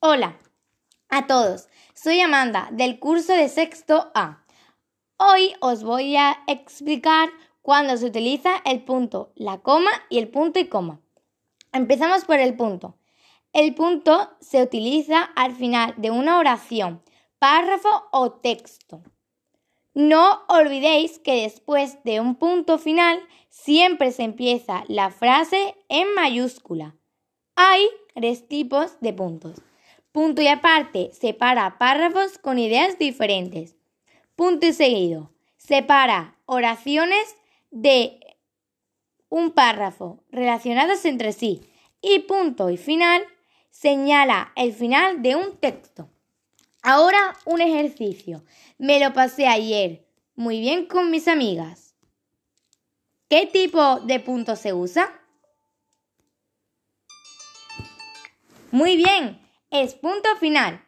Hola 0.00 0.38
a 1.08 1.26
todos, 1.26 1.66
soy 1.92 2.20
Amanda 2.20 2.68
del 2.70 3.00
curso 3.00 3.32
de 3.32 3.48
sexto 3.48 4.12
A. 4.14 4.44
Hoy 5.16 5.54
os 5.58 5.82
voy 5.82 6.14
a 6.14 6.38
explicar 6.46 7.30
cuándo 7.62 7.96
se 7.96 8.06
utiliza 8.06 8.62
el 8.64 8.84
punto, 8.84 9.32
la 9.34 9.58
coma 9.58 9.90
y 10.08 10.18
el 10.18 10.28
punto 10.28 10.60
y 10.60 10.68
coma. 10.68 11.00
Empezamos 11.72 12.24
por 12.26 12.38
el 12.38 12.54
punto. 12.54 12.94
El 13.52 13.74
punto 13.74 14.30
se 14.40 14.62
utiliza 14.62 15.24
al 15.34 15.56
final 15.56 15.94
de 15.96 16.12
una 16.12 16.38
oración, 16.38 17.02
párrafo 17.40 18.04
o 18.12 18.30
texto. 18.30 19.02
No 19.94 20.42
olvidéis 20.46 21.18
que 21.18 21.42
después 21.42 22.04
de 22.04 22.20
un 22.20 22.36
punto 22.36 22.78
final 22.78 23.18
siempre 23.50 24.12
se 24.12 24.22
empieza 24.22 24.84
la 24.86 25.10
frase 25.10 25.74
en 25.88 26.14
mayúscula. 26.14 26.94
Hay 27.56 27.84
tres 28.14 28.46
tipos 28.46 29.00
de 29.00 29.12
puntos. 29.12 29.60
Punto 30.12 30.42
y 30.42 30.48
aparte 30.48 31.10
separa 31.12 31.78
párrafos 31.78 32.38
con 32.38 32.58
ideas 32.58 32.98
diferentes. 32.98 33.76
Punto 34.34 34.66
y 34.66 34.72
seguido 34.72 35.32
separa 35.56 36.38
oraciones 36.46 37.36
de 37.70 38.18
un 39.28 39.52
párrafo 39.52 40.24
relacionadas 40.30 41.04
entre 41.04 41.32
sí. 41.32 41.60
Y 42.00 42.20
punto 42.20 42.70
y 42.70 42.78
final 42.78 43.22
señala 43.70 44.52
el 44.56 44.72
final 44.72 45.22
de 45.22 45.36
un 45.36 45.56
texto. 45.58 46.08
Ahora 46.82 47.36
un 47.44 47.60
ejercicio. 47.60 48.44
Me 48.78 48.98
lo 48.98 49.12
pasé 49.12 49.46
ayer 49.46 50.06
muy 50.36 50.60
bien 50.60 50.86
con 50.86 51.10
mis 51.10 51.28
amigas. 51.28 51.94
¿Qué 53.28 53.46
tipo 53.46 54.00
de 54.00 54.20
punto 54.20 54.56
se 54.56 54.72
usa? 54.72 55.12
Muy 58.70 58.96
bien, 58.96 59.38
es 59.70 59.94
punto 59.94 60.28
final. 60.36 60.84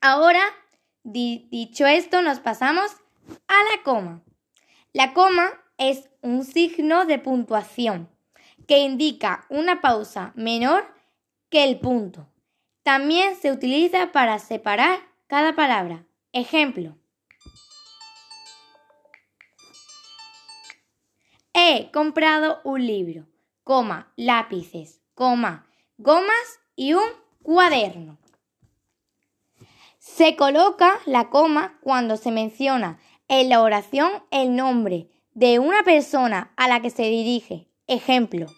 Ahora, 0.00 0.42
dicho 1.02 1.86
esto, 1.86 2.22
nos 2.22 2.40
pasamos 2.40 2.90
a 3.46 3.54
la 3.70 3.82
coma. 3.82 4.22
La 4.92 5.12
coma 5.12 5.50
es 5.76 6.08
un 6.22 6.44
signo 6.44 7.04
de 7.04 7.18
puntuación 7.18 8.08
que 8.66 8.78
indica 8.78 9.46
una 9.48 9.80
pausa 9.80 10.32
menor 10.34 10.86
que 11.50 11.64
el 11.64 11.78
punto. 11.78 12.28
También 12.82 13.36
se 13.36 13.52
utiliza 13.52 14.12
para 14.12 14.38
separar 14.38 15.00
cada 15.26 15.54
palabra. 15.54 16.06
Ejemplo. 16.32 16.96
He 21.52 21.90
comprado 21.90 22.60
un 22.64 22.86
libro, 22.86 23.26
coma, 23.64 24.12
lápices, 24.16 25.00
coma, 25.14 25.66
gomas 25.96 26.60
y 26.76 26.92
un 26.94 27.08
cuaderno. 27.48 28.18
Se 29.98 30.36
coloca 30.36 30.98
la 31.06 31.30
coma 31.30 31.78
cuando 31.80 32.18
se 32.18 32.30
menciona 32.30 33.00
en 33.26 33.48
la 33.48 33.62
oración 33.62 34.12
el 34.30 34.54
nombre 34.54 35.08
de 35.32 35.58
una 35.58 35.82
persona 35.82 36.52
a 36.58 36.68
la 36.68 36.82
que 36.82 36.90
se 36.90 37.04
dirige. 37.04 37.66
Ejemplo. 37.86 38.48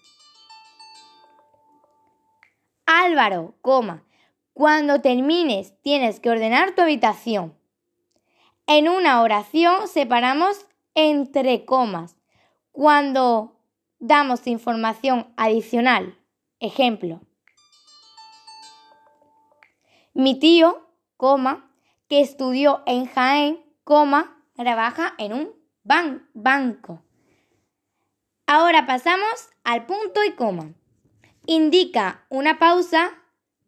Álvaro, 2.85 3.55
coma, 3.61 4.03
cuando 4.55 5.01
termines 5.01 5.81
tienes 5.83 6.19
que 6.19 6.31
ordenar 6.31 6.75
tu 6.75 6.83
habitación. 6.83 7.57
En 8.67 8.89
una 8.89 9.23
oración 9.23 9.87
separamos 9.87 10.67
entre 10.97 11.65
comas 11.65 12.17
cuando 12.73 13.57
damos 14.01 14.49
información 14.49 15.33
adicional. 15.37 16.19
Ejemplo. 16.59 17.21
Mi 20.13 20.39
tío, 20.39 20.87
que 22.09 22.21
estudió 22.21 22.83
en 22.87 23.07
Jaén, 23.07 23.65
coma, 23.85 24.43
trabaja 24.55 25.15
en 25.19 25.33
un 25.33 25.53
banco. 25.85 27.03
Ahora 28.47 28.87
pasamos 28.87 29.49
al 29.65 29.87
punto 29.87 30.25
y 30.25 30.33
coma. 30.33 30.75
Indica 31.47 32.25
una 32.29 32.59
pausa 32.59 33.13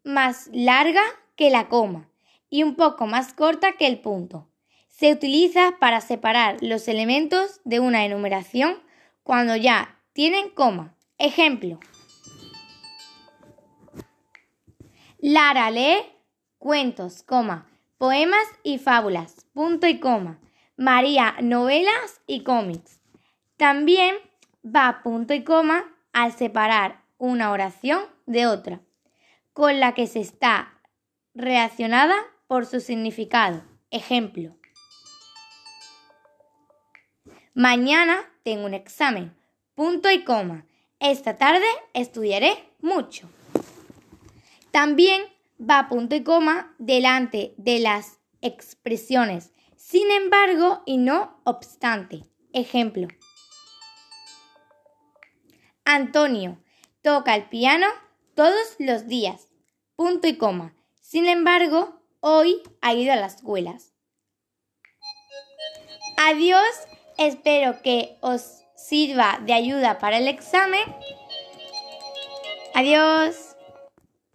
más 0.03 0.49
larga 0.51 1.01
que 1.35 1.49
la 1.49 1.69
coma 1.69 2.09
y 2.49 2.63
un 2.63 2.75
poco 2.75 3.07
más 3.07 3.33
corta 3.33 3.73
que 3.73 3.87
el 3.87 3.99
punto. 4.01 4.47
Se 4.89 5.11
utiliza 5.11 5.77
para 5.79 6.01
separar 6.01 6.57
los 6.61 6.87
elementos 6.87 7.61
de 7.63 7.79
una 7.79 8.05
enumeración 8.05 8.81
cuando 9.23 9.55
ya 9.55 9.99
tienen 10.13 10.49
coma. 10.49 10.95
Ejemplo. 11.17 11.79
Lara 15.19 15.71
lee 15.71 16.12
cuentos, 16.63 17.23
coma, 17.23 17.67
poemas 17.97 18.47
y 18.63 18.77
fábulas, 18.77 19.45
punto 19.51 19.85
y 19.85 19.99
coma. 19.99 20.39
María 20.77 21.35
novelas 21.41 22.21
y 22.25 22.43
cómics. 22.43 23.01
También 23.57 24.15
va 24.65 25.01
punto 25.03 25.33
y 25.33 25.43
coma 25.43 25.93
al 26.13 26.31
separar 26.31 27.03
una 27.17 27.51
oración 27.51 28.05
de 28.27 28.47
otra 28.47 28.79
con 29.51 29.81
la 29.81 29.93
que 29.93 30.07
se 30.07 30.21
está 30.21 30.79
relacionada 31.33 32.15
por 32.47 32.65
su 32.65 32.79
significado. 32.79 33.61
Ejemplo. 33.91 34.55
Mañana 37.53 38.23
tengo 38.43 38.65
un 38.65 38.73
examen. 38.73 39.35
Punto 39.75 40.09
y 40.09 40.23
coma. 40.23 40.65
Esta 40.99 41.35
tarde 41.35 41.67
estudiaré 41.93 42.53
mucho. 42.79 43.29
También 44.71 45.23
va 45.59 45.87
punto 45.89 46.15
y 46.15 46.23
coma 46.23 46.75
delante 46.77 47.53
de 47.57 47.79
las 47.79 48.19
expresiones 48.41 49.53
sin 49.83 50.09
embargo 50.11 50.81
y 50.85 50.97
no 50.97 51.39
obstante. 51.43 52.23
Ejemplo. 52.53 53.07
Antonio 55.85 56.57
toca 57.01 57.35
el 57.35 57.49
piano 57.49 57.87
todos 58.33 58.75
los 58.79 59.07
días. 59.07 59.49
Punto 59.95 60.27
y 60.27 60.37
coma. 60.37 60.73
Sin 61.01 61.27
embargo, 61.27 62.01
hoy 62.21 62.61
ha 62.81 62.93
ido 62.93 63.11
a 63.11 63.17
las 63.17 63.35
escuelas. 63.35 63.93
Adiós, 66.17 66.63
espero 67.17 67.81
que 67.81 68.17
os 68.21 68.61
sirva 68.75 69.39
de 69.45 69.53
ayuda 69.53 69.99
para 69.99 70.17
el 70.17 70.27
examen. 70.27 70.83
Adiós. 72.73 73.52